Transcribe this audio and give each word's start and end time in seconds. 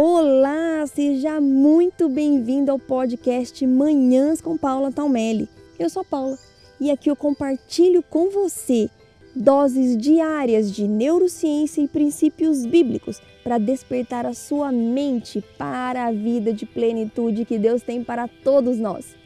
Olá, 0.00 0.86
seja 0.86 1.40
muito 1.40 2.08
bem-vindo 2.08 2.70
ao 2.70 2.78
podcast 2.78 3.66
Manhãs 3.66 4.40
com 4.40 4.56
Paula 4.56 4.92
Talmelli. 4.92 5.48
Eu 5.76 5.90
sou 5.90 6.04
Paula 6.04 6.38
e 6.80 6.88
aqui 6.88 7.10
eu 7.10 7.16
compartilho 7.16 8.00
com 8.00 8.30
você 8.30 8.88
doses 9.34 9.96
diárias 9.96 10.70
de 10.70 10.86
neurociência 10.86 11.82
e 11.82 11.88
princípios 11.88 12.64
bíblicos 12.64 13.20
para 13.42 13.58
despertar 13.58 14.24
a 14.24 14.34
sua 14.34 14.70
mente 14.70 15.42
para 15.58 16.06
a 16.06 16.12
vida 16.12 16.52
de 16.52 16.64
plenitude 16.64 17.44
que 17.44 17.58
Deus 17.58 17.82
tem 17.82 18.04
para 18.04 18.28
todos 18.28 18.78
nós. 18.78 19.16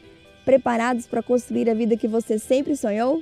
Preparados 0.43 1.05
para 1.05 1.21
construir 1.21 1.69
a 1.69 1.75
vida 1.75 1.95
que 1.95 2.07
você 2.07 2.39
sempre 2.39 2.75
sonhou? 2.75 3.21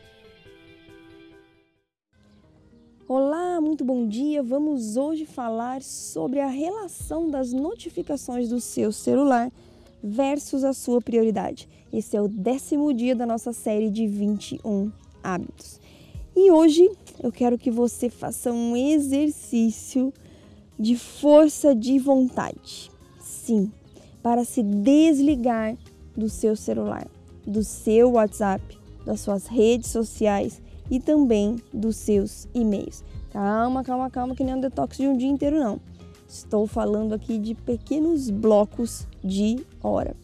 Olá, 3.10 3.41
muito 3.62 3.86
bom 3.86 4.08
dia. 4.08 4.42
Vamos 4.42 4.98
hoje 4.98 5.26
falar 5.26 5.84
sobre 5.84 6.40
a 6.40 6.48
relação 6.48 7.30
das 7.30 7.54
notificações 7.54 8.50
do 8.50 8.60
seu 8.60 8.92
celular 8.92 9.52
versus 10.04 10.64
a 10.64 10.74
sua 10.74 11.00
prioridade. 11.00 11.70
Esse 11.94 12.18
é 12.18 12.22
o 12.22 12.28
décimo 12.28 12.92
dia 12.92 13.16
da 13.16 13.26
nossa 13.26 13.54
série 13.54 13.92
de 13.92 14.08
21 14.08 14.92
hábitos. 15.24 15.80
E 16.36 16.50
hoje 16.50 16.90
eu 17.22 17.32
quero 17.32 17.58
que 17.58 17.70
você 17.70 18.10
faça 18.10 18.52
um 18.52 18.76
exercício 18.76 20.12
de 20.80 20.98
força 20.98 21.76
de 21.76 22.00
vontade. 22.00 22.90
Sim, 23.20 23.72
para 24.24 24.44
se 24.44 24.64
desligar 24.64 25.78
do 26.18 26.30
seu 26.30 26.56
celular, 26.56 27.08
do 27.46 27.64
seu 27.64 28.14
WhatsApp, 28.14 28.80
das 29.06 29.20
suas 29.20 29.46
redes 29.46 29.92
sociais 29.92 30.60
e 30.90 31.00
também 31.00 31.58
dos 31.72 31.96
seus 31.98 32.48
e-mails. 32.56 33.04
Calma, 33.32 33.84
calma, 33.84 34.10
calma, 34.10 34.36
que 34.36 34.44
nem 34.44 34.56
um 34.56 34.60
detox 34.60 34.98
de 34.98 35.08
um 35.08 35.16
dia 35.16 35.30
inteiro, 35.30 35.58
não. 35.58 35.80
Estou 36.28 36.68
falando 36.68 37.14
aqui 37.14 37.38
de 37.38 37.56
pequenos 37.56 38.30
blocos 38.30 39.08
de 39.24 39.66
hora. 39.82 40.16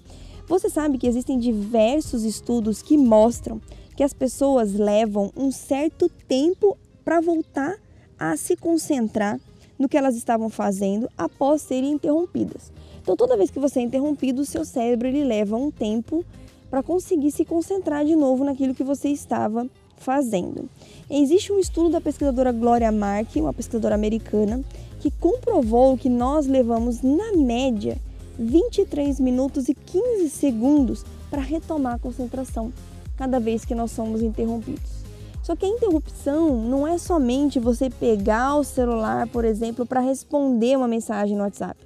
Você 0.47 0.69
sabe 0.69 0.97
que 0.97 1.07
existem 1.07 1.39
diversos 1.39 2.23
estudos 2.23 2.81
que 2.81 2.97
mostram 2.97 3.61
que 3.95 4.03
as 4.03 4.13
pessoas 4.13 4.73
levam 4.73 5.31
um 5.35 5.51
certo 5.51 6.09
tempo 6.27 6.77
para 7.03 7.21
voltar 7.21 7.75
a 8.19 8.35
se 8.35 8.55
concentrar 8.55 9.39
no 9.79 9.87
que 9.87 9.97
elas 9.97 10.15
estavam 10.15 10.49
fazendo 10.49 11.09
após 11.17 11.61
serem 11.61 11.91
interrompidas. 11.91 12.71
Então, 13.01 13.15
toda 13.15 13.37
vez 13.37 13.49
que 13.49 13.59
você 13.59 13.79
é 13.79 13.83
interrompido, 13.83 14.41
o 14.41 14.45
seu 14.45 14.65
cérebro 14.65 15.07
ele 15.07 15.23
leva 15.23 15.55
um 15.55 15.71
tempo 15.71 16.25
para 16.69 16.83
conseguir 16.83 17.31
se 17.31 17.45
concentrar 17.45 18.03
de 18.03 18.15
novo 18.15 18.43
naquilo 18.43 18.75
que 18.75 18.83
você 18.83 19.09
estava 19.09 19.65
fazendo. 19.97 20.69
Existe 21.09 21.51
um 21.51 21.59
estudo 21.59 21.89
da 21.89 22.01
pesquisadora 22.01 22.51
Gloria 22.51 22.91
Mark, 22.91 23.35
uma 23.35 23.53
pesquisadora 23.53 23.95
americana, 23.95 24.63
que 24.99 25.11
comprovou 25.11 25.97
que 25.97 26.09
nós 26.09 26.47
levamos, 26.47 27.01
na 27.01 27.33
média, 27.33 27.97
23 28.37 29.19
minutos 29.19 29.67
e 29.67 29.73
15 29.73 30.29
segundos 30.29 31.05
para 31.29 31.41
retomar 31.41 31.95
a 31.95 31.99
concentração 31.99 32.71
cada 33.17 33.39
vez 33.39 33.65
que 33.65 33.75
nós 33.75 33.91
somos 33.91 34.21
interrompidos. 34.21 34.97
Só 35.43 35.55
que 35.55 35.65
a 35.65 35.69
interrupção 35.69 36.61
não 36.61 36.85
é 36.85 36.97
somente 36.97 37.59
você 37.59 37.89
pegar 37.89 38.55
o 38.55 38.63
celular, 38.63 39.27
por 39.27 39.45
exemplo, 39.45 39.85
para 39.85 40.01
responder 40.01 40.77
uma 40.77 40.87
mensagem 40.87 41.37
no 41.37 41.43
WhatsApp. 41.43 41.79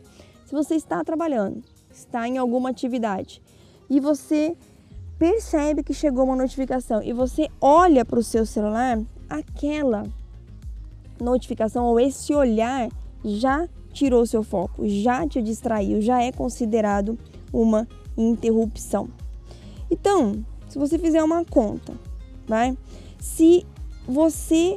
Se 0.45 0.51
você 0.51 0.75
está 0.75 1.03
trabalhando, 1.03 1.63
está 1.93 2.27
em 2.27 2.37
alguma 2.37 2.69
atividade 2.69 3.41
e 3.89 3.99
você 3.99 4.55
percebe 5.21 5.83
que 5.83 5.93
chegou 5.93 6.23
uma 6.23 6.35
notificação 6.35 7.03
e 7.03 7.13
você 7.13 7.47
olha 7.61 8.03
para 8.03 8.17
o 8.17 8.23
seu 8.23 8.43
celular, 8.43 8.99
aquela 9.29 10.03
notificação 11.21 11.85
ou 11.85 11.99
esse 11.99 12.33
olhar 12.33 12.89
já 13.23 13.69
tirou 13.93 14.25
seu 14.25 14.41
foco, 14.41 14.89
já 14.89 15.27
te 15.27 15.39
distraiu, 15.39 16.01
já 16.01 16.23
é 16.23 16.31
considerado 16.31 17.19
uma 17.53 17.87
interrupção. 18.17 19.09
Então, 19.91 20.43
se 20.67 20.79
você 20.79 20.97
fizer 20.97 21.23
uma 21.23 21.45
conta, 21.45 21.93
vai? 22.47 22.75
Se 23.19 23.63
você, 24.07 24.75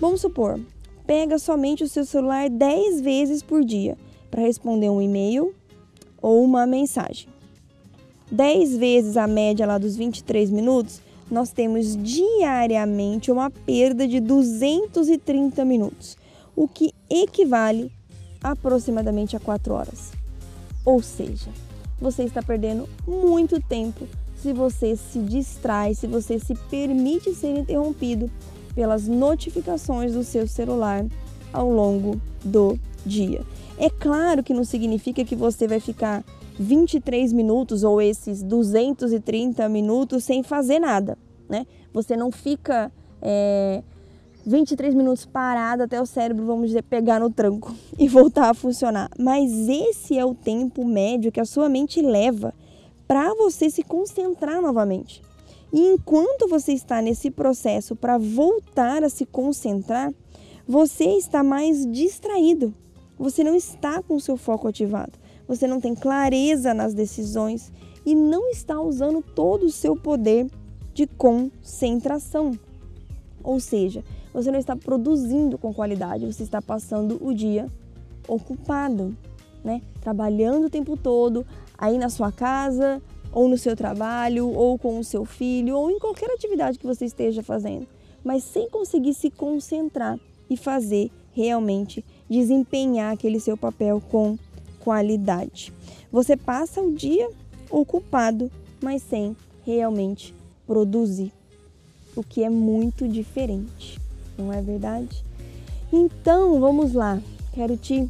vamos 0.00 0.20
supor, 0.20 0.58
pega 1.06 1.38
somente 1.38 1.84
o 1.84 1.88
seu 1.88 2.04
celular 2.04 2.50
10 2.50 3.02
vezes 3.02 3.40
por 3.40 3.64
dia 3.64 3.96
para 4.32 4.42
responder 4.42 4.90
um 4.90 5.00
e-mail 5.00 5.54
ou 6.20 6.42
uma 6.42 6.66
mensagem. 6.66 7.35
10 8.30 8.76
vezes 8.76 9.16
a 9.16 9.26
média 9.26 9.66
lá 9.66 9.78
dos 9.78 9.96
23 9.96 10.50
minutos, 10.50 11.00
nós 11.30 11.50
temos 11.50 11.96
diariamente 11.96 13.30
uma 13.30 13.50
perda 13.50 14.06
de 14.06 14.20
230 14.20 15.64
minutos, 15.64 16.16
o 16.54 16.68
que 16.68 16.92
equivale 17.10 17.90
aproximadamente 18.42 19.36
a 19.36 19.40
4 19.40 19.74
horas. 19.74 20.12
Ou 20.84 21.02
seja, 21.02 21.50
você 22.00 22.22
está 22.22 22.42
perdendo 22.42 22.88
muito 23.06 23.60
tempo 23.60 24.06
se 24.40 24.52
você 24.52 24.96
se 24.96 25.18
distrai, 25.18 25.94
se 25.94 26.06
você 26.06 26.38
se 26.38 26.54
permite 26.70 27.34
ser 27.34 27.56
interrompido 27.56 28.30
pelas 28.74 29.08
notificações 29.08 30.12
do 30.12 30.22
seu 30.22 30.46
celular 30.46 31.04
ao 31.52 31.70
longo 31.70 32.20
do 32.44 32.78
dia. 33.04 33.42
É 33.78 33.88
claro 33.88 34.42
que 34.42 34.54
não 34.54 34.64
significa 34.64 35.24
que 35.24 35.34
você 35.34 35.66
vai 35.66 35.80
ficar 35.80 36.24
23 36.58 37.32
minutos 37.32 37.84
ou 37.84 38.00
esses 38.00 38.42
230 38.42 39.68
minutos 39.68 40.24
sem 40.24 40.42
fazer 40.42 40.78
nada, 40.78 41.18
né? 41.48 41.66
Você 41.92 42.16
não 42.16 42.30
fica 42.30 42.90
é, 43.20 43.82
23 44.46 44.94
minutos 44.94 45.26
parado 45.26 45.82
até 45.82 46.00
o 46.00 46.06
cérebro, 46.06 46.46
vamos 46.46 46.68
dizer, 46.68 46.82
pegar 46.82 47.20
no 47.20 47.30
tranco 47.30 47.74
e 47.98 48.08
voltar 48.08 48.50
a 48.50 48.54
funcionar. 48.54 49.10
Mas 49.18 49.50
esse 49.68 50.18
é 50.18 50.24
o 50.24 50.34
tempo 50.34 50.84
médio 50.84 51.32
que 51.32 51.40
a 51.40 51.44
sua 51.44 51.68
mente 51.68 52.00
leva 52.00 52.54
para 53.06 53.34
você 53.34 53.68
se 53.70 53.82
concentrar 53.82 54.60
novamente. 54.62 55.22
E 55.72 55.80
enquanto 55.80 56.48
você 56.48 56.72
está 56.72 57.02
nesse 57.02 57.30
processo 57.30 57.94
para 57.94 58.18
voltar 58.18 59.04
a 59.04 59.08
se 59.08 59.26
concentrar, 59.26 60.12
você 60.66 61.04
está 61.04 61.42
mais 61.42 61.84
distraído. 61.90 62.74
Você 63.18 63.42
não 63.44 63.54
está 63.54 64.02
com 64.02 64.14
o 64.14 64.20
seu 64.20 64.36
foco 64.36 64.68
ativado 64.68 65.25
você 65.46 65.66
não 65.66 65.80
tem 65.80 65.94
clareza 65.94 66.74
nas 66.74 66.94
decisões 66.94 67.72
e 68.04 68.14
não 68.14 68.50
está 68.50 68.80
usando 68.80 69.22
todo 69.22 69.66
o 69.66 69.70
seu 69.70 69.96
poder 69.96 70.46
de 70.94 71.06
concentração. 71.06 72.58
Ou 73.42 73.60
seja, 73.60 74.04
você 74.32 74.50
não 74.50 74.58
está 74.58 74.76
produzindo 74.76 75.56
com 75.56 75.72
qualidade, 75.72 76.26
você 76.26 76.42
está 76.42 76.60
passando 76.60 77.18
o 77.20 77.34
dia 77.34 77.70
ocupado, 78.28 79.16
né? 79.64 79.82
Trabalhando 80.00 80.66
o 80.66 80.70
tempo 80.70 80.96
todo, 80.96 81.46
aí 81.76 81.98
na 81.98 82.08
sua 82.08 82.32
casa, 82.32 83.00
ou 83.32 83.48
no 83.48 83.58
seu 83.58 83.76
trabalho, 83.76 84.48
ou 84.48 84.78
com 84.78 84.98
o 84.98 85.04
seu 85.04 85.24
filho, 85.24 85.76
ou 85.76 85.90
em 85.90 85.98
qualquer 85.98 86.30
atividade 86.30 86.78
que 86.78 86.86
você 86.86 87.04
esteja 87.04 87.42
fazendo, 87.42 87.86
mas 88.24 88.42
sem 88.44 88.68
conseguir 88.70 89.14
se 89.14 89.30
concentrar 89.30 90.18
e 90.48 90.56
fazer 90.56 91.10
realmente 91.32 92.04
desempenhar 92.30 93.12
aquele 93.12 93.38
seu 93.38 93.56
papel 93.56 94.02
com 94.10 94.38
qualidade. 94.86 95.72
Você 96.12 96.36
passa 96.36 96.80
o 96.80 96.94
dia 96.94 97.28
ocupado, 97.68 98.48
mas 98.80 99.02
sem 99.02 99.36
realmente 99.64 100.32
produzir, 100.64 101.32
o 102.14 102.22
que 102.22 102.44
é 102.44 102.48
muito 102.48 103.08
diferente, 103.08 104.00
não 104.38 104.52
é 104.52 104.62
verdade? 104.62 105.24
Então, 105.92 106.60
vamos 106.60 106.92
lá. 106.92 107.20
Quero 107.52 107.76
te 107.76 108.08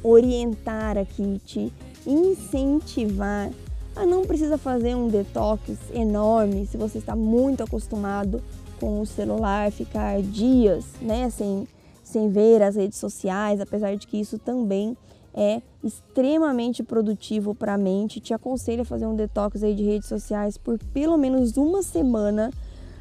orientar 0.00 0.96
aqui, 0.96 1.40
te 1.44 1.72
incentivar 2.06 3.50
a 3.96 4.06
não 4.06 4.24
precisa 4.24 4.56
fazer 4.56 4.94
um 4.94 5.08
detox 5.08 5.76
enorme 5.92 6.66
se 6.66 6.76
você 6.76 6.98
está 6.98 7.16
muito 7.16 7.64
acostumado 7.64 8.40
com 8.80 9.00
o 9.00 9.06
celular, 9.06 9.70
ficar 9.72 10.22
dias, 10.22 10.84
né, 11.00 11.28
sem 11.30 11.66
sem 12.02 12.28
ver 12.28 12.62
as 12.62 12.76
redes 12.76 12.98
sociais, 12.98 13.60
apesar 13.60 13.96
de 13.96 14.06
que 14.06 14.20
isso 14.20 14.38
também 14.38 14.96
é 15.34 15.62
extremamente 15.82 16.82
produtivo 16.82 17.54
para 17.54 17.74
a 17.74 17.78
mente. 17.78 18.20
Te 18.20 18.34
aconselho 18.34 18.82
a 18.82 18.84
fazer 18.84 19.06
um 19.06 19.16
detox 19.16 19.62
aí 19.62 19.74
de 19.74 19.82
redes 19.82 20.08
sociais 20.08 20.58
por 20.58 20.78
pelo 20.92 21.16
menos 21.16 21.56
uma 21.56 21.82
semana. 21.82 22.50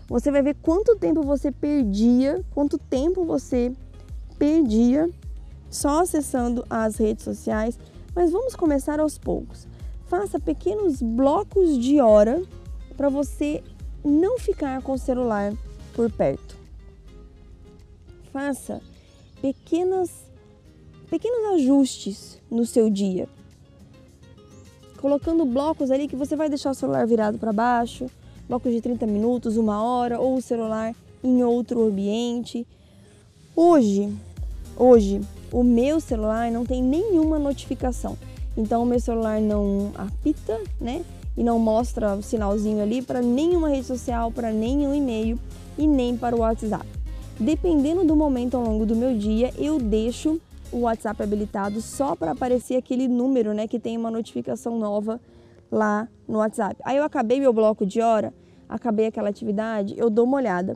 Você 0.07 0.31
vai 0.31 0.41
ver 0.41 0.55
quanto 0.55 0.95
tempo 0.95 1.21
você 1.21 1.51
perdia, 1.51 2.43
quanto 2.51 2.77
tempo 2.77 3.23
você 3.23 3.73
perdia 4.37 5.09
só 5.69 6.01
acessando 6.01 6.65
as 6.69 6.97
redes 6.97 7.23
sociais. 7.23 7.79
Mas 8.15 8.31
vamos 8.31 8.55
começar 8.55 8.99
aos 8.99 9.17
poucos. 9.17 9.67
Faça 10.05 10.39
pequenos 10.39 11.01
blocos 11.01 11.77
de 11.77 12.01
hora 12.01 12.41
para 12.97 13.07
você 13.07 13.63
não 14.03 14.37
ficar 14.37 14.81
com 14.81 14.93
o 14.93 14.97
celular 14.97 15.53
por 15.93 16.11
perto. 16.11 16.57
Faça 18.33 18.81
pequenas 19.41 20.30
pequenos 21.11 21.55
ajustes 21.55 22.39
no 22.49 22.65
seu 22.65 22.89
dia. 22.89 23.27
Colocando 25.01 25.45
blocos 25.45 25.91
ali 25.91 26.07
que 26.07 26.15
você 26.15 26.37
vai 26.37 26.47
deixar 26.47 26.71
o 26.71 26.73
celular 26.73 27.05
virado 27.05 27.37
para 27.37 27.51
baixo, 27.51 28.05
blocos 28.47 28.71
de 28.71 28.79
30 28.79 29.05
minutos, 29.07 29.57
uma 29.57 29.83
hora, 29.83 30.21
ou 30.21 30.37
o 30.37 30.41
celular 30.41 30.95
em 31.21 31.43
outro 31.43 31.83
ambiente. 31.83 32.65
Hoje, 33.53 34.09
hoje 34.77 35.19
o 35.51 35.63
meu 35.63 35.99
celular 35.99 36.49
não 36.49 36.65
tem 36.65 36.81
nenhuma 36.81 37.37
notificação. 37.37 38.17
Então 38.55 38.83
o 38.83 38.85
meu 38.85 38.99
celular 39.01 39.41
não 39.41 39.91
apita, 39.95 40.61
né? 40.79 41.03
E 41.35 41.43
não 41.43 41.59
mostra 41.59 42.15
o 42.15 42.23
sinalzinho 42.23 42.81
ali 42.81 43.01
para 43.01 43.21
nenhuma 43.21 43.67
rede 43.67 43.85
social, 43.85 44.31
para 44.31 44.49
nenhum 44.53 44.95
e-mail 44.95 45.37
e 45.77 45.85
nem 45.85 46.15
para 46.15 46.35
o 46.35 46.39
WhatsApp. 46.39 46.85
Dependendo 47.37 48.05
do 48.05 48.15
momento 48.15 48.55
ao 48.55 48.63
longo 48.63 48.85
do 48.85 48.95
meu 48.95 49.17
dia, 49.17 49.53
eu 49.57 49.77
deixo 49.77 50.39
o 50.71 50.81
WhatsApp 50.81 51.21
habilitado 51.21 51.81
só 51.81 52.15
para 52.15 52.31
aparecer 52.31 52.77
aquele 52.77 53.07
número, 53.07 53.53
né, 53.53 53.67
que 53.67 53.79
tem 53.79 53.97
uma 53.97 54.09
notificação 54.09 54.79
nova 54.79 55.19
lá 55.71 56.07
no 56.27 56.39
WhatsApp. 56.39 56.75
Aí 56.83 56.97
eu 56.97 57.03
acabei 57.03 57.39
meu 57.39 57.53
bloco 57.53 57.85
de 57.85 58.01
hora, 58.01 58.33
acabei 58.67 59.07
aquela 59.07 59.29
atividade, 59.29 59.93
eu 59.97 60.09
dou 60.09 60.25
uma 60.25 60.37
olhada 60.37 60.75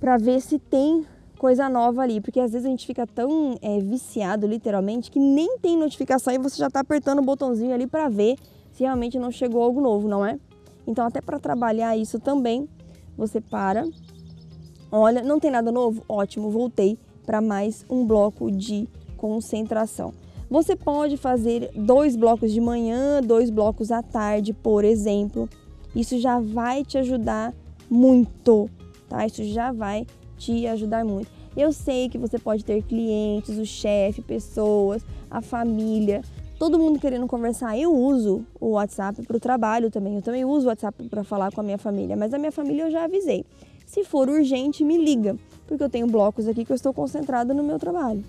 para 0.00 0.18
ver 0.18 0.40
se 0.40 0.58
tem 0.58 1.06
coisa 1.38 1.68
nova 1.68 2.02
ali, 2.02 2.20
porque 2.20 2.40
às 2.40 2.52
vezes 2.52 2.66
a 2.66 2.70
gente 2.70 2.86
fica 2.86 3.06
tão 3.06 3.56
é, 3.60 3.78
viciado, 3.78 4.46
literalmente, 4.46 5.10
que 5.10 5.18
nem 5.18 5.58
tem 5.58 5.76
notificação 5.76 6.32
e 6.32 6.38
você 6.38 6.56
já 6.56 6.66
está 6.66 6.80
apertando 6.80 7.18
o 7.20 7.22
botãozinho 7.22 7.74
ali 7.74 7.86
para 7.86 8.08
ver 8.08 8.36
se 8.72 8.82
realmente 8.82 9.18
não 9.18 9.30
chegou 9.30 9.62
algo 9.62 9.80
novo, 9.80 10.08
não 10.08 10.24
é? 10.24 10.38
Então, 10.86 11.06
até 11.06 11.20
para 11.20 11.38
trabalhar 11.38 11.96
isso 11.96 12.18
também, 12.18 12.68
você 13.16 13.40
para, 13.40 13.84
olha, 14.90 15.22
não 15.22 15.40
tem 15.40 15.50
nada 15.50 15.72
novo? 15.72 16.02
Ótimo, 16.08 16.50
voltei 16.50 16.98
para 17.26 17.40
mais 17.40 17.84
um 17.90 18.06
bloco 18.06 18.50
de 18.50 18.88
concentração. 19.16 20.14
Você 20.48 20.76
pode 20.76 21.16
fazer 21.16 21.70
dois 21.74 22.14
blocos 22.14 22.52
de 22.52 22.60
manhã, 22.60 23.20
dois 23.20 23.50
blocos 23.50 23.90
à 23.90 24.00
tarde, 24.00 24.52
por 24.52 24.84
exemplo. 24.84 25.48
Isso 25.94 26.18
já 26.18 26.38
vai 26.38 26.84
te 26.84 26.96
ajudar 26.98 27.52
muito, 27.90 28.70
tá? 29.08 29.26
Isso 29.26 29.42
já 29.44 29.72
vai 29.72 30.06
te 30.38 30.66
ajudar 30.68 31.04
muito. 31.04 31.28
Eu 31.56 31.72
sei 31.72 32.08
que 32.08 32.18
você 32.18 32.38
pode 32.38 32.64
ter 32.64 32.82
clientes, 32.82 33.58
o 33.58 33.64
chefe, 33.64 34.22
pessoas, 34.22 35.04
a 35.28 35.40
família, 35.40 36.22
todo 36.58 36.78
mundo 36.78 37.00
querendo 37.00 37.26
conversar. 37.26 37.76
Eu 37.76 37.92
uso 37.92 38.44
o 38.60 38.72
WhatsApp 38.72 39.22
para 39.22 39.36
o 39.36 39.40
trabalho 39.40 39.90
também. 39.90 40.14
Eu 40.14 40.22
também 40.22 40.44
uso 40.44 40.66
o 40.66 40.68
WhatsApp 40.68 41.08
para 41.08 41.24
falar 41.24 41.50
com 41.50 41.60
a 41.60 41.64
minha 41.64 41.78
família, 41.78 42.16
mas 42.16 42.32
a 42.32 42.38
minha 42.38 42.52
família 42.52 42.84
eu 42.84 42.90
já 42.90 43.04
avisei. 43.04 43.44
Se 43.86 44.04
for 44.04 44.28
urgente, 44.28 44.84
me 44.84 44.98
liga, 44.98 45.36
porque 45.66 45.82
eu 45.82 45.88
tenho 45.88 46.06
blocos 46.06 46.46
aqui 46.46 46.64
que 46.64 46.72
eu 46.72 46.76
estou 46.76 46.92
concentrada 46.92 47.54
no 47.54 47.62
meu 47.62 47.78
trabalho. 47.78 48.24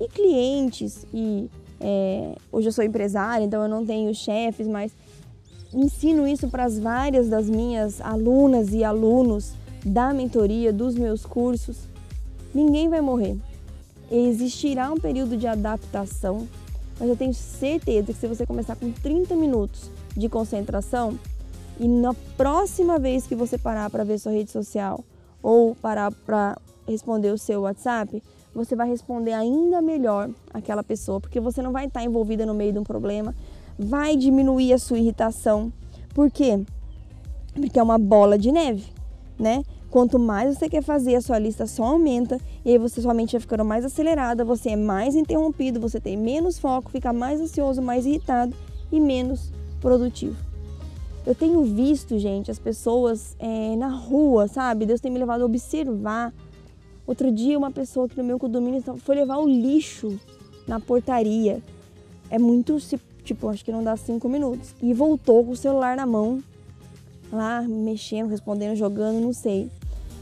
E 0.00 0.08
clientes, 0.08 1.04
e 1.12 1.50
é, 1.80 2.34
hoje 2.50 2.68
eu 2.68 2.72
sou 2.72 2.84
empresária, 2.84 3.44
então 3.44 3.62
eu 3.62 3.68
não 3.68 3.84
tenho 3.84 4.14
chefes, 4.14 4.66
mas 4.66 4.92
ensino 5.74 6.26
isso 6.26 6.48
para 6.48 6.64
as 6.64 6.78
várias 6.78 7.28
das 7.28 7.50
minhas 7.50 8.00
alunas 8.00 8.72
e 8.72 8.84
alunos 8.84 9.52
da 9.84 10.14
mentoria, 10.14 10.72
dos 10.72 10.94
meus 10.94 11.26
cursos. 11.26 11.88
Ninguém 12.54 12.88
vai 12.88 13.00
morrer. 13.00 13.36
Existirá 14.10 14.90
um 14.90 14.96
período 14.96 15.36
de 15.36 15.46
adaptação 15.46 16.46
mas 17.02 17.08
eu 17.08 17.16
tenho 17.16 17.34
certeza 17.34 18.12
que 18.12 18.18
se 18.18 18.28
você 18.28 18.46
começar 18.46 18.76
com 18.76 18.92
30 18.92 19.34
minutos 19.34 19.90
de 20.16 20.28
concentração 20.28 21.18
e 21.78 21.88
na 21.88 22.14
próxima 22.36 22.98
vez 22.98 23.26
que 23.26 23.34
você 23.34 23.58
parar 23.58 23.90
para 23.90 24.04
ver 24.04 24.18
sua 24.18 24.32
rede 24.32 24.50
social 24.50 25.02
ou 25.42 25.74
parar 25.74 26.12
para 26.12 26.56
responder 26.86 27.30
o 27.30 27.38
seu 27.38 27.62
WhatsApp, 27.62 28.22
você 28.54 28.76
vai 28.76 28.88
responder 28.88 29.32
ainda 29.32 29.80
melhor 29.80 30.30
aquela 30.52 30.82
pessoa, 30.82 31.20
porque 31.20 31.40
você 31.40 31.62
não 31.62 31.72
vai 31.72 31.86
estar 31.86 32.04
envolvida 32.04 32.44
no 32.44 32.54
meio 32.54 32.72
de 32.72 32.78
um 32.78 32.84
problema, 32.84 33.34
vai 33.78 34.16
diminuir 34.16 34.72
a 34.72 34.78
sua 34.78 34.98
irritação. 34.98 35.72
Por 36.14 36.30
quê? 36.30 36.60
Porque 37.54 37.78
é 37.78 37.82
uma 37.82 37.98
bola 37.98 38.38
de 38.38 38.52
neve, 38.52 38.92
né? 39.38 39.62
Quanto 39.90 40.18
mais 40.18 40.56
você 40.56 40.68
quer 40.68 40.82
fazer, 40.82 41.16
a 41.16 41.20
sua 41.20 41.38
lista 41.38 41.66
só 41.66 41.84
aumenta 41.84 42.38
e 42.64 42.70
aí 42.70 42.78
você 42.78 43.02
sua 43.02 43.12
mente 43.12 43.32
vai 43.32 43.40
ficando 43.40 43.64
mais 43.64 43.84
acelerada, 43.84 44.44
você 44.44 44.70
é 44.70 44.76
mais 44.76 45.14
interrompido, 45.14 45.80
você 45.80 46.00
tem 46.00 46.16
menos 46.16 46.58
foco, 46.58 46.90
fica 46.90 47.12
mais 47.12 47.40
ansioso, 47.40 47.82
mais 47.82 48.06
irritado 48.06 48.54
e 48.90 48.98
menos 48.98 49.52
produtivo. 49.80 50.51
Eu 51.24 51.34
tenho 51.34 51.62
visto, 51.62 52.18
gente, 52.18 52.50
as 52.50 52.58
pessoas 52.58 53.36
é, 53.38 53.76
na 53.76 53.88
rua, 53.88 54.48
sabe? 54.48 54.86
Deus 54.86 55.00
tem 55.00 55.10
me 55.10 55.18
levado 55.18 55.42
a 55.42 55.44
observar. 55.44 56.32
Outro 57.06 57.30
dia, 57.30 57.56
uma 57.56 57.70
pessoa 57.70 58.06
aqui 58.06 58.16
no 58.16 58.24
meu 58.24 58.38
condomínio 58.38 58.82
foi 58.98 59.16
levar 59.16 59.38
o 59.38 59.48
lixo 59.48 60.18
na 60.66 60.80
portaria. 60.80 61.62
É 62.28 62.38
muito, 62.38 62.76
tipo, 63.24 63.48
acho 63.48 63.64
que 63.64 63.70
não 63.70 63.84
dá 63.84 63.96
cinco 63.96 64.28
minutos. 64.28 64.74
E 64.82 64.92
voltou 64.92 65.44
com 65.44 65.52
o 65.52 65.56
celular 65.56 65.96
na 65.96 66.06
mão, 66.06 66.42
lá 67.32 67.62
mexendo, 67.62 68.28
respondendo, 68.28 68.74
jogando, 68.74 69.20
não 69.20 69.32
sei. 69.32 69.70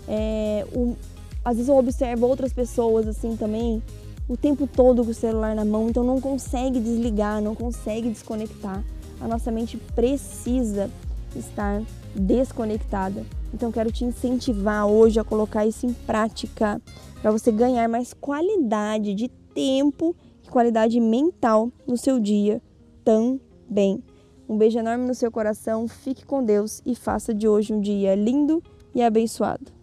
É, 0.06 0.66
o, 0.74 0.96
às 1.44 1.56
vezes 1.56 1.68
eu 1.68 1.76
observo 1.76 2.26
outras 2.26 2.52
pessoas 2.52 3.06
assim 3.06 3.36
também, 3.36 3.82
o 4.28 4.36
tempo 4.36 4.66
todo 4.66 5.04
com 5.04 5.10
o 5.10 5.14
celular 5.14 5.54
na 5.54 5.64
mão, 5.64 5.88
então 5.88 6.04
não 6.04 6.20
consegue 6.20 6.78
desligar, 6.78 7.40
não 7.40 7.54
consegue 7.54 8.10
desconectar. 8.10 8.84
A 9.20 9.28
nossa 9.28 9.50
mente 9.50 9.76
precisa 9.76 10.90
estar 11.36 11.82
desconectada. 12.14 13.24
Então 13.52 13.70
quero 13.70 13.92
te 13.92 14.04
incentivar 14.04 14.86
hoje 14.86 15.20
a 15.20 15.24
colocar 15.24 15.66
isso 15.66 15.86
em 15.86 15.92
prática 15.92 16.80
para 17.20 17.30
você 17.30 17.52
ganhar 17.52 17.88
mais 17.88 18.14
qualidade 18.14 19.14
de 19.14 19.28
tempo 19.54 20.16
e 20.44 20.48
qualidade 20.48 20.98
mental 21.00 21.70
no 21.86 21.96
seu 21.96 22.18
dia 22.18 22.62
também. 23.04 24.02
Um 24.48 24.56
beijo 24.56 24.78
enorme 24.78 25.06
no 25.06 25.14
seu 25.14 25.30
coração, 25.30 25.86
fique 25.86 26.24
com 26.24 26.42
Deus 26.42 26.82
e 26.84 26.94
faça 26.94 27.32
de 27.32 27.46
hoje 27.46 27.72
um 27.72 27.80
dia 27.80 28.14
lindo 28.14 28.62
e 28.94 29.02
abençoado. 29.02 29.79